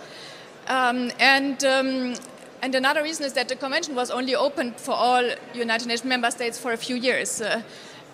Um, 0.68 1.12
and 1.20 1.64
um, 1.64 2.16
and 2.62 2.76
another 2.76 3.02
reason 3.02 3.26
is 3.26 3.34
that 3.34 3.50
the 3.50 3.56
convention 3.56 3.96
was 3.96 4.12
only 4.12 4.36
open 4.36 4.74
for 4.74 4.92
all 4.92 5.24
United 5.54 5.88
Nations 5.88 6.06
member 6.06 6.30
states 6.30 6.60
for 6.60 6.74
a 6.74 6.78
few 6.78 6.96
years. 6.96 7.42
Uh, 7.42 7.64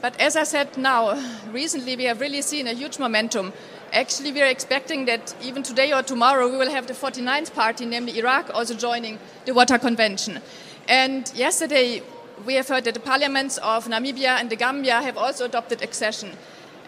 but 0.01 0.17
as 0.21 0.37
I 0.37 0.43
said 0.43 0.77
now, 0.77 1.21
recently 1.51 1.97
we 1.97 2.05
have 2.05 2.21
really 2.21 2.41
seen 2.41 2.67
a 2.67 2.73
huge 2.73 2.97
momentum. 2.97 3.51
Actually, 3.91 4.31
we 4.31 4.41
are 4.41 4.47
expecting 4.47 5.05
that 5.05 5.35
even 5.41 5.63
today 5.63 5.91
or 5.91 6.01
tomorrow 6.01 6.49
we 6.49 6.57
will 6.57 6.69
have 6.69 6.87
the 6.87 6.93
49th 6.93 7.53
party, 7.53 7.85
namely 7.85 8.17
Iraq, 8.19 8.49
also 8.53 8.73
joining 8.73 9.19
the 9.45 9.53
Water 9.53 9.77
Convention. 9.77 10.39
And 10.87 11.29
yesterday 11.35 12.01
we 12.45 12.53
have 12.53 12.67
heard 12.67 12.83
that 12.85 12.93
the 12.93 12.99
parliaments 12.99 13.57
of 13.57 13.87
Namibia 13.87 14.39
and 14.39 14.49
the 14.49 14.55
Gambia 14.55 15.01
have 15.01 15.17
also 15.17 15.45
adopted 15.45 15.81
accession. 15.81 16.31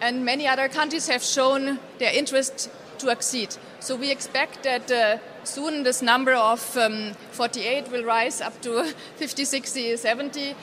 And 0.00 0.24
many 0.24 0.46
other 0.46 0.68
countries 0.68 1.08
have 1.08 1.22
shown 1.22 1.78
their 1.98 2.12
interest 2.12 2.70
to 2.98 3.10
accede. 3.10 3.56
So 3.80 3.96
we 3.96 4.10
expect 4.10 4.62
that 4.62 4.90
uh, 4.90 5.18
soon 5.44 5.82
this 5.82 6.02
number 6.02 6.32
of 6.32 6.76
um, 6.76 7.12
48 7.32 7.90
will 7.90 8.04
rise 8.04 8.40
up 8.40 8.60
to 8.62 8.84
50, 9.16 9.44
60, 9.44 9.96
70. 9.96 10.54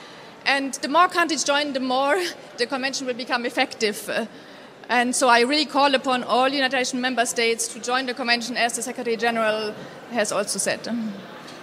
And 0.46 0.74
the 0.74 0.88
more 0.88 1.08
countries 1.08 1.44
join, 1.44 1.72
the 1.72 1.80
more 1.80 2.16
the 2.56 2.66
convention 2.66 3.06
will 3.06 3.14
become 3.14 3.44
effective. 3.44 4.08
Uh, 4.08 4.26
and 4.88 5.14
so 5.14 5.28
I 5.28 5.40
really 5.40 5.66
call 5.66 5.94
upon 5.94 6.24
all 6.24 6.48
United 6.48 6.76
Nations 6.76 7.00
member 7.02 7.26
states 7.26 7.68
to 7.68 7.80
join 7.80 8.06
the 8.06 8.14
convention, 8.14 8.56
as 8.56 8.74
the 8.76 8.82
Secretary 8.82 9.16
General 9.16 9.74
has 10.12 10.32
also 10.32 10.58
said. 10.58 10.80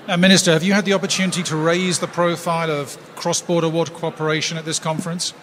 Now, 0.08 0.16
Minister, 0.18 0.52
have 0.52 0.62
you 0.62 0.74
had 0.74 0.86
the 0.86 0.94
opportunity 0.94 1.42
to 1.44 1.56
raise 1.56 1.98
the 1.98 2.08
profile 2.08 2.70
of 2.70 2.98
cross 3.16 3.42
border 3.42 3.68
water 3.68 3.92
cooperation 3.92 4.58
at 4.58 4.66
this 4.66 4.78
conference? 4.78 5.34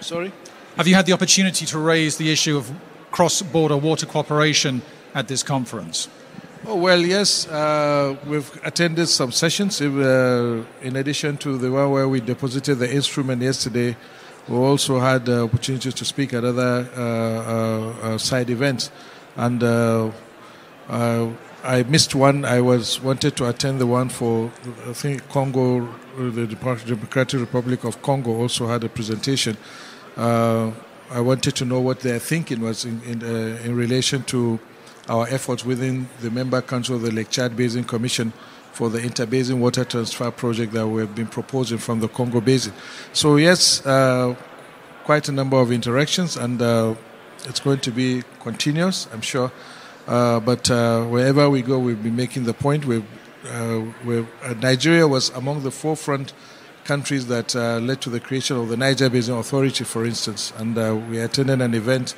Sorry? 0.00 0.32
Have 0.78 0.86
you 0.86 0.94
had 0.94 1.06
the 1.06 1.12
opportunity 1.12 1.66
to 1.66 1.76
raise 1.76 2.18
the 2.18 2.30
issue 2.30 2.56
of 2.56 2.70
cross 3.10 3.42
border 3.42 3.76
water 3.76 4.06
cooperation 4.06 4.80
at 5.12 5.26
this 5.26 5.42
conference? 5.42 6.06
Oh, 6.68 6.76
well, 6.76 7.00
yes, 7.00 7.48
uh, 7.48 8.14
we've 8.28 8.48
attended 8.64 9.08
some 9.08 9.32
sessions. 9.32 9.80
Uh, 9.80 10.64
in 10.80 10.94
addition 10.94 11.36
to 11.38 11.58
the 11.58 11.72
one 11.72 11.90
where 11.90 12.08
we 12.08 12.20
deposited 12.20 12.76
the 12.76 12.94
instrument 12.94 13.42
yesterday, 13.42 13.96
we 14.48 14.56
also 14.56 15.00
had 15.00 15.28
uh, 15.28 15.42
opportunities 15.42 15.94
to 15.94 16.04
speak 16.04 16.32
at 16.32 16.44
other 16.44 16.88
uh, 16.96 17.00
uh, 17.00 18.14
uh, 18.14 18.18
side 18.18 18.48
events. 18.48 18.92
And 19.34 19.64
I 21.64 21.82
missed 21.88 22.14
one. 22.14 22.44
I 22.44 22.60
was 22.60 23.00
wanted 23.00 23.34
to 23.38 23.48
attend 23.48 23.80
the 23.80 23.86
one 23.88 24.10
for, 24.10 24.52
I 24.86 24.92
think, 24.92 25.28
Congo, 25.28 25.88
the 26.16 26.46
Democratic 26.46 27.40
Republic 27.40 27.82
of 27.82 28.00
Congo 28.00 28.30
also 28.30 28.68
had 28.68 28.84
a 28.84 28.88
presentation. 28.88 29.56
I 30.18 31.20
wanted 31.20 31.54
to 31.56 31.64
know 31.64 31.80
what 31.80 32.00
their 32.00 32.18
thinking 32.18 32.60
was 32.60 32.84
in, 32.84 33.00
in, 33.02 33.22
in 33.22 33.76
relation 33.76 34.22
to 34.24 34.58
our 35.08 35.26
efforts 35.28 35.64
within 35.64 36.08
the 36.20 36.30
member 36.30 36.60
council 36.60 36.96
of 36.96 37.02
the 37.02 37.10
Lake 37.10 37.30
Chad 37.30 37.56
Basin 37.56 37.84
Commission 37.84 38.32
for 38.72 38.90
the 38.90 38.98
interbasin 39.00 39.58
water 39.58 39.84
transfer 39.84 40.30
project 40.30 40.72
that 40.72 40.86
we 40.86 41.00
have 41.00 41.14
been 41.14 41.26
proposing 41.26 41.78
from 41.78 42.00
the 42.00 42.08
Congo 42.08 42.40
Basin. 42.40 42.72
So, 43.12 43.36
yes, 43.36 43.84
uh, 43.86 44.36
quite 45.04 45.28
a 45.28 45.32
number 45.32 45.56
of 45.56 45.72
interactions, 45.72 46.36
and 46.36 46.60
uh, 46.60 46.94
it's 47.44 47.60
going 47.60 47.80
to 47.80 47.90
be 47.90 48.22
continuous, 48.40 49.08
I'm 49.12 49.22
sure. 49.22 49.50
Uh, 50.06 50.40
but 50.40 50.70
uh, 50.70 51.04
wherever 51.04 51.48
we 51.50 51.62
go, 51.62 51.78
we'll 51.78 51.96
be 51.96 52.10
making 52.10 52.44
the 52.44 52.54
point. 52.54 52.84
Uh, 52.86 53.00
uh, 53.46 54.54
Nigeria 54.60 55.08
was 55.08 55.30
among 55.30 55.62
the 55.62 55.70
forefront 55.70 56.32
countries 56.88 57.26
that 57.26 57.54
led 57.54 58.00
to 58.00 58.08
the 58.08 58.18
creation 58.18 58.56
of 58.56 58.68
the 58.70 58.76
Niger 58.76 59.10
Basin 59.10 59.36
Authority, 59.36 59.84
for 59.84 60.06
instance, 60.06 60.52
and 60.56 60.74
we 61.10 61.18
attended 61.20 61.60
an 61.60 61.74
event 61.74 62.14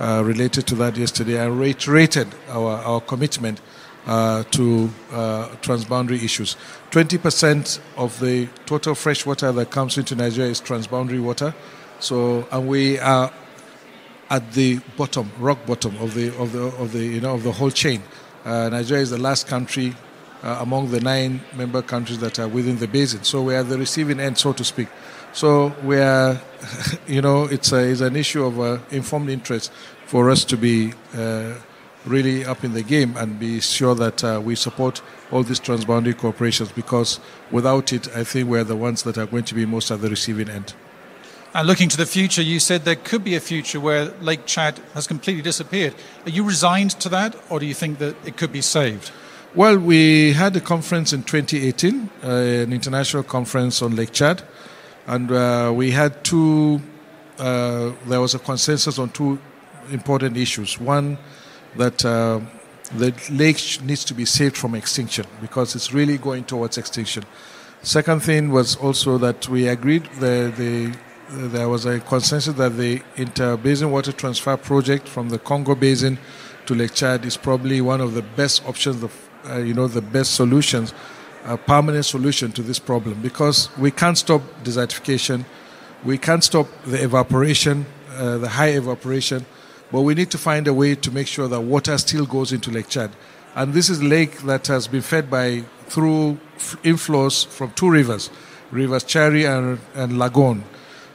uh, 0.00 0.22
related 0.24 0.66
to 0.66 0.74
that 0.76 0.96
yesterday 0.96 1.38
and 1.44 1.58
reiterated 1.60 2.26
our, 2.48 2.76
our 2.78 3.00
commitment 3.00 3.60
uh, 4.06 4.42
to 4.44 4.90
uh, 5.12 5.48
transboundary 5.60 6.22
issues. 6.22 6.56
20% 6.90 7.78
of 7.96 8.18
the 8.20 8.46
total 8.66 8.94
fresh 8.94 9.26
water 9.26 9.52
that 9.52 9.70
comes 9.70 9.98
into 9.98 10.14
Nigeria 10.16 10.50
is 10.50 10.60
transboundary 10.60 11.20
water. 11.22 11.54
So, 12.00 12.48
and 12.50 12.66
we 12.66 12.98
are 12.98 13.32
at 14.30 14.52
the 14.54 14.80
bottom, 14.96 15.30
rock 15.38 15.64
bottom 15.66 15.96
of 15.98 16.14
the 16.14 16.34
of 16.38 16.52
the 16.52 16.62
of 16.82 16.92
the 16.92 17.04
you 17.04 17.20
know 17.20 17.34
of 17.34 17.42
the 17.42 17.52
whole 17.52 17.70
chain. 17.70 18.02
Uh, 18.44 18.70
Nigeria 18.70 19.02
is 19.02 19.10
the 19.10 19.18
last 19.18 19.46
country 19.46 19.94
uh, 20.42 20.58
among 20.60 20.90
the 20.90 21.00
nine 21.00 21.40
member 21.54 21.82
countries 21.82 22.18
that 22.18 22.38
are 22.38 22.48
within 22.48 22.78
the 22.78 22.88
basin. 22.88 23.22
So 23.24 23.42
we 23.42 23.54
are 23.54 23.62
the 23.62 23.78
receiving 23.78 24.20
end, 24.20 24.38
so 24.38 24.52
to 24.52 24.64
speak. 24.64 24.88
So 25.32 25.74
we 25.82 25.98
are, 25.98 26.40
you 27.06 27.22
know, 27.22 27.44
it's, 27.44 27.72
a, 27.72 27.90
it's 27.90 28.00
an 28.00 28.16
issue 28.16 28.44
of 28.44 28.60
uh, 28.60 28.78
informed 28.90 29.30
interest 29.30 29.72
for 30.06 30.30
us 30.30 30.44
to 30.46 30.56
be 30.56 30.92
uh, 31.16 31.54
really 32.04 32.44
up 32.44 32.64
in 32.64 32.72
the 32.72 32.82
game 32.82 33.16
and 33.16 33.38
be 33.38 33.60
sure 33.60 33.94
that 33.94 34.24
uh, 34.24 34.40
we 34.44 34.54
support 34.54 35.00
all 35.30 35.42
these 35.42 35.60
transboundary 35.60 36.16
corporations 36.16 36.70
because 36.72 37.20
without 37.50 37.92
it, 37.92 38.14
I 38.14 38.24
think 38.24 38.48
we're 38.48 38.64
the 38.64 38.76
ones 38.76 39.04
that 39.04 39.16
are 39.16 39.26
going 39.26 39.44
to 39.44 39.54
be 39.54 39.64
most 39.64 39.90
at 39.90 40.00
the 40.00 40.10
receiving 40.10 40.48
end. 40.48 40.74
And 41.54 41.66
looking 41.66 41.90
to 41.90 41.96
the 41.98 42.06
future, 42.06 42.42
you 42.42 42.60
said 42.60 42.84
there 42.84 42.96
could 42.96 43.24
be 43.24 43.34
a 43.34 43.40
future 43.40 43.78
where 43.78 44.06
Lake 44.20 44.46
Chad 44.46 44.80
has 44.94 45.06
completely 45.06 45.42
disappeared. 45.42 45.94
Are 46.24 46.30
you 46.30 46.44
resigned 46.44 46.92
to 46.92 47.10
that, 47.10 47.36
or 47.50 47.60
do 47.60 47.66
you 47.66 47.74
think 47.74 47.98
that 47.98 48.16
it 48.26 48.38
could 48.38 48.52
be 48.52 48.62
saved? 48.62 49.10
Well, 49.54 49.78
we 49.78 50.32
had 50.32 50.56
a 50.56 50.62
conference 50.62 51.12
in 51.12 51.24
2018, 51.24 52.10
uh, 52.24 52.26
an 52.26 52.72
international 52.72 53.22
conference 53.22 53.82
on 53.82 53.94
Lake 53.94 54.10
Chad 54.10 54.42
and 55.06 55.30
uh, 55.30 55.70
we 55.74 55.90
had 55.90 56.24
two. 56.24 56.80
Uh, 57.38 57.92
there 58.06 58.20
was 58.20 58.34
a 58.34 58.38
consensus 58.38 58.98
on 58.98 59.10
two 59.10 59.38
important 59.90 60.38
issues. 60.38 60.80
One, 60.80 61.18
that 61.76 62.02
uh, 62.02 62.40
the 62.96 63.12
lake 63.30 63.82
needs 63.82 64.04
to 64.06 64.14
be 64.14 64.24
saved 64.24 64.56
from 64.56 64.74
extinction 64.74 65.26
because 65.42 65.74
it's 65.74 65.92
really 65.92 66.16
going 66.16 66.44
towards 66.44 66.78
extinction. 66.78 67.24
Second 67.82 68.22
thing 68.22 68.52
was 68.52 68.76
also 68.76 69.18
that 69.18 69.46
we 69.50 69.68
agreed 69.68 70.04
the, 70.18 70.50
the 70.56 70.96
there 71.48 71.68
was 71.68 71.84
a 71.84 72.00
consensus 72.00 72.54
that 72.54 72.76
the 72.78 73.02
inter-basin 73.16 73.90
water 73.90 74.12
transfer 74.12 74.56
project 74.56 75.08
from 75.08 75.28
the 75.28 75.38
Congo 75.38 75.74
Basin 75.74 76.18
to 76.64 76.74
Lake 76.74 76.94
Chad 76.94 77.26
is 77.26 77.36
probably 77.36 77.82
one 77.82 78.00
of 78.00 78.14
the 78.14 78.22
best 78.22 78.66
options, 78.66 79.00
uh, 79.48 79.58
you 79.58 79.74
know, 79.74 79.86
the 79.86 80.02
best 80.02 80.34
solutions 80.34 80.94
a 81.44 81.56
permanent 81.56 82.04
solution 82.04 82.52
to 82.52 82.62
this 82.62 82.78
problem 82.78 83.20
because 83.20 83.68
we 83.76 83.90
can't 83.90 84.16
stop 84.16 84.42
desertification, 84.62 85.44
we 86.04 86.18
can't 86.18 86.44
stop 86.44 86.66
the 86.86 87.02
evaporation, 87.02 87.86
uh, 88.16 88.38
the 88.38 88.48
high 88.48 88.70
evaporation, 88.70 89.44
but 89.90 90.02
we 90.02 90.14
need 90.14 90.30
to 90.30 90.38
find 90.38 90.68
a 90.68 90.74
way 90.74 90.94
to 90.94 91.10
make 91.10 91.26
sure 91.26 91.48
that 91.48 91.60
water 91.60 91.98
still 91.98 92.26
goes 92.26 92.52
into 92.52 92.70
Lake 92.70 92.88
Chad. 92.88 93.10
And 93.54 93.74
this 93.74 93.90
is 93.90 94.02
lake 94.02 94.38
that 94.42 94.66
has 94.68 94.88
been 94.88 95.02
fed 95.02 95.30
by 95.30 95.64
through 95.86 96.38
inflows 96.84 97.46
from 97.46 97.72
two 97.72 97.90
rivers, 97.90 98.30
rivers 98.70 99.04
Chari 99.04 99.44
and, 99.46 99.78
and 99.94 100.12
Logone. 100.12 100.62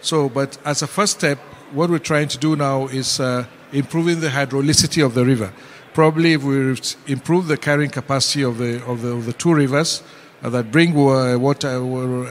So, 0.01 0.29
but 0.29 0.57
as 0.63 0.83
a 0.83 0.87
first 0.87 1.17
step, 1.17 1.39
what 1.71 1.89
we're 1.89 1.97
trying 1.97 2.27
to 2.27 2.37
do 2.37 2.55
now 2.55 2.87
is 2.87 3.19
uh, 3.19 3.45
improving 3.71 4.19
the 4.19 4.27
hydraulicity 4.27 5.03
of 5.03 5.15
the 5.15 5.25
river. 5.25 5.51
Probably, 5.97 6.33
if 6.33 6.43
we 6.43 6.77
improve 7.11 7.47
the 7.47 7.57
carrying 7.57 7.89
capacity 7.89 8.43
of 8.43 8.59
the 8.59 8.85
of 8.85 9.01
the, 9.01 9.13
of 9.13 9.25
the 9.25 9.33
two 9.33 9.51
rivers, 9.51 10.03
uh, 10.43 10.49
that 10.51 10.71
bring 10.71 10.93
water, 10.93 11.81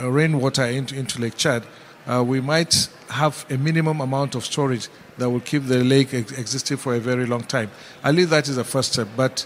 rainwater 0.08 0.66
into, 0.66 0.94
into 0.94 1.20
Lake 1.20 1.36
Chad, 1.36 1.64
uh, 2.06 2.22
we 2.22 2.40
might 2.40 2.88
have 3.10 3.44
a 3.50 3.58
minimum 3.58 4.00
amount 4.00 4.36
of 4.36 4.44
storage 4.44 4.86
that 5.18 5.28
will 5.28 5.40
keep 5.40 5.64
the 5.64 5.82
lake 5.82 6.14
ex- 6.14 6.30
existing 6.38 6.76
for 6.76 6.94
a 6.94 7.00
very 7.00 7.26
long 7.26 7.42
time. 7.42 7.68
I 8.04 8.12
believe 8.12 8.30
that 8.30 8.46
is 8.46 8.54
the 8.54 8.62
first 8.62 8.92
step, 8.92 9.08
but 9.16 9.44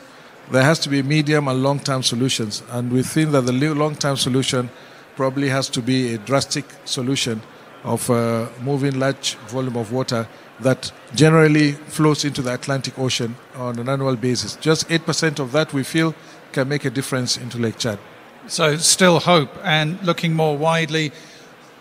there 0.50 0.64
has 0.64 0.78
to 0.80 0.90
be 0.90 1.02
medium 1.02 1.48
and 1.48 1.62
long 1.62 1.80
term 1.80 2.02
solutions. 2.02 2.62
And 2.68 2.92
we 2.92 3.02
think 3.02 3.32
that 3.32 3.46
the 3.46 3.52
long 3.52 3.94
term 3.94 4.18
solution 4.18 4.68
probably 5.16 5.48
has 5.48 5.70
to 5.70 5.80
be 5.80 6.12
a 6.12 6.18
drastic 6.18 6.66
solution 6.84 7.40
of 7.84 8.10
uh, 8.10 8.48
moving 8.62 8.98
large 8.98 9.36
volume 9.48 9.76
of 9.76 9.92
water 9.92 10.28
that 10.60 10.92
generally 11.14 11.72
flows 11.72 12.24
into 12.24 12.42
the 12.42 12.52
Atlantic 12.52 12.98
Ocean 12.98 13.36
on 13.54 13.78
an 13.78 13.88
annual 13.88 14.16
basis. 14.16 14.56
Just 14.56 14.88
8% 14.88 15.38
of 15.38 15.52
that 15.52 15.72
we 15.72 15.82
feel 15.82 16.14
can 16.52 16.68
make 16.68 16.84
a 16.84 16.90
difference 16.90 17.36
into 17.36 17.58
Lake 17.58 17.78
Chad. 17.78 17.98
So, 18.46 18.76
still 18.76 19.20
hope. 19.20 19.50
And 19.64 20.02
looking 20.02 20.34
more 20.34 20.56
widely, 20.56 21.12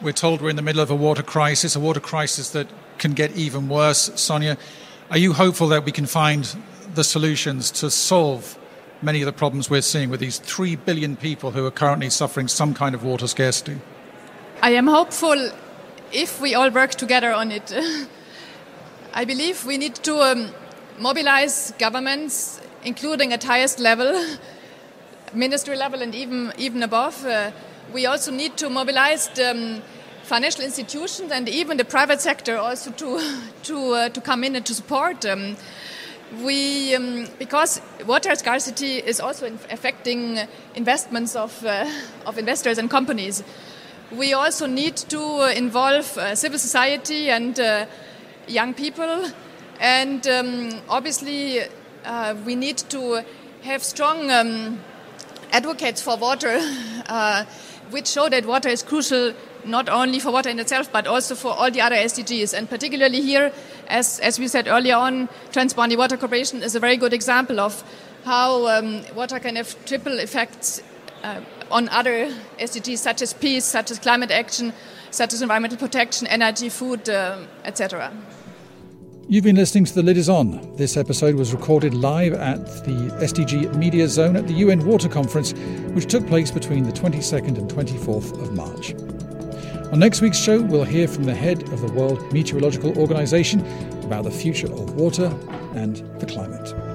we're 0.02 0.14
told 0.14 0.42
we're 0.42 0.50
in 0.50 0.56
the 0.56 0.62
middle 0.62 0.82
of 0.82 0.92
a 0.92 0.96
water 0.96 1.24
crisis, 1.24 1.76
a 1.76 1.80
water 1.80 2.00
crisis 2.00 2.52
that 2.52 2.68
can 2.98 3.14
get 3.14 3.36
even 3.36 3.68
worse. 3.68 4.10
Sonja, 4.12 4.58
are 5.10 5.18
you 5.18 5.34
hopeful 5.34 5.68
that 5.70 5.84
we 5.84 5.92
can 5.92 6.06
find 6.06 6.56
the 6.96 7.04
solutions 7.04 7.72
to 7.72 7.90
solve 7.90 8.58
many 9.02 9.22
of 9.22 9.26
the 9.26 9.34
problems 9.34 9.70
we're 9.70 9.82
seeing 9.82 10.10
with 10.10 10.20
these 10.20 10.40
3 10.40 10.76
billion 10.78 11.16
people 11.16 11.52
who 11.52 11.66
are 11.66 11.72
currently 11.72 12.10
suffering 12.10 12.48
some 12.48 12.74
kind 12.74 12.94
of 12.94 13.04
water 13.04 13.28
scarcity? 13.28 13.80
I 14.62 14.72
am 14.72 14.88
hopeful 14.88 15.52
if 16.12 16.42
we 16.42 16.56
all 16.56 16.70
work 16.70 16.92
together 16.92 17.34
on 17.34 17.52
it. 17.52 17.74
I 19.14 19.26
believe 19.26 19.66
we 19.66 19.78
need 19.78 19.96
to 19.96 20.22
um, 20.22 20.50
mobilize 21.00 21.74
governments, 21.80 22.62
including 22.84 23.34
at 23.34 23.44
highest 23.44 23.80
level, 23.80 24.14
ministry 25.34 25.76
level, 25.76 26.02
and 26.02 26.14
even 26.14 26.54
even 26.58 26.84
above. 26.84 27.26
Uh, 27.26 27.52
we 27.94 28.06
also 28.06 28.32
need 28.32 28.56
to 28.58 28.70
mobilize 28.70 29.30
um, 29.40 29.82
financial 30.24 30.64
institutions 30.64 31.32
and 31.32 31.50
even 31.50 31.78
the 31.78 31.86
private 31.86 32.22
sector 32.22 32.58
also 32.58 32.92
to 32.92 33.20
to 33.64 33.94
uh, 33.94 34.10
to 34.10 34.22
come 34.22 34.44
in 34.44 34.56
and 34.56 34.66
to 34.66 34.74
support. 34.74 35.26
Um, 35.26 35.58
we 36.44 36.96
um, 36.96 37.28
because 37.40 37.82
water 38.06 38.36
scarcity 38.36 38.98
is 38.98 39.20
also 39.20 39.48
affecting 39.72 40.40
investments 40.76 41.36
of 41.36 41.66
uh, 41.66 41.90
of 42.26 42.38
investors 42.38 42.78
and 42.78 42.90
companies. 42.90 43.44
We 44.12 44.34
also 44.34 44.66
need 44.66 44.98
to 45.10 45.56
involve 45.56 46.18
uh, 46.18 46.34
civil 46.34 46.58
society 46.58 47.30
and 47.30 47.60
uh, 47.60 47.86
young 48.48 48.74
people, 48.74 49.30
and 49.80 50.28
um, 50.28 50.82
obviously 50.90 51.62
uh, 52.06 52.36
we 52.44 52.56
need 52.56 52.78
to 52.90 53.24
have 53.62 53.84
strong 53.84 54.32
um, 54.32 54.80
advocates 55.52 56.02
for 56.02 56.18
water, 56.18 56.58
uh, 57.08 57.46
which 57.92 58.08
show 58.08 58.30
that 58.30 58.48
water 58.48 58.70
is 58.70 58.82
crucial 58.82 59.34
not 59.64 59.90
only 59.90 60.20
for 60.20 60.32
water 60.32 60.50
in 60.50 60.60
itself, 60.60 60.92
but 60.92 61.06
also 61.06 61.36
for 61.36 61.54
all 61.54 61.70
the 61.70 61.82
other 61.82 61.96
SDGs. 61.96 62.58
And 62.58 62.68
particularly 62.68 63.22
here, 63.22 63.52
as, 63.88 64.20
as 64.22 64.40
we 64.40 64.48
said 64.48 64.68
earlier 64.68 64.96
on, 64.96 65.30
Trans-Boundary 65.52 65.98
Water 65.98 66.18
Cooperation 66.18 66.64
is 66.64 66.76
a 66.76 66.80
very 66.80 66.98
good 66.98 67.14
example 67.14 67.60
of 67.60 67.84
how 68.26 68.68
um, 68.68 69.04
water 69.16 69.40
can 69.40 69.56
have 69.56 69.76
triple 69.86 70.18
effects 70.18 70.82
uh, 71.24 71.42
on 71.72 71.90
other 71.90 72.34
SDGs, 72.60 72.98
such 72.98 73.22
as 73.22 73.34
peace, 73.34 73.66
such 73.66 73.92
as 73.92 74.00
climate 74.00 74.32
action, 74.32 74.74
such 75.12 75.34
as 75.34 75.42
environmental 75.42 75.78
protection, 75.78 76.28
energy, 76.28 76.70
food, 76.70 77.10
uh, 77.10 77.40
etc. 77.66 78.12
You've 79.28 79.44
been 79.44 79.58
listening 79.58 79.86
to 79.86 79.94
The 79.94 80.02
Lid 80.02 80.18
Is 80.18 80.28
On. 80.28 80.76
This 80.76 80.98
episode 80.98 81.36
was 81.36 81.54
recorded 81.54 81.94
live 81.94 82.34
at 82.34 82.66
the 82.84 83.16
SDG 83.22 83.76
Media 83.76 84.08
Zone 84.08 84.36
at 84.36 84.48
the 84.48 84.54
UN 84.54 84.84
Water 84.84 85.08
Conference, 85.08 85.54
which 85.94 86.08
took 86.08 86.26
place 86.26 86.50
between 86.50 86.84
the 86.84 86.92
22nd 86.92 87.60
and 87.60 87.70
24th 87.70 88.42
of 88.42 88.54
March. 88.54 88.96
On 89.92 90.00
next 90.00 90.22
week's 90.22 90.40
show, 90.40 90.62
we'll 90.62 90.84
hear 90.84 91.08
from 91.08 91.26
the 91.26 91.36
head 91.36 91.62
of 91.72 91.82
the 91.82 91.92
World 91.92 92.34
Meteorological 92.34 92.98
Organization 92.98 93.60
about 94.04 94.24
the 94.24 94.32
future 94.32 94.66
of 94.68 94.96
water 94.96 95.28
and 95.76 95.98
the 96.20 96.26
climate. 96.26 96.89